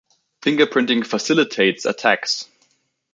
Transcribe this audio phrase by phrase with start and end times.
[0.41, 2.47] Fingerprinting facilitates attacks.